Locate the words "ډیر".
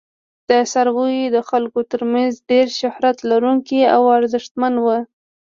2.49-2.67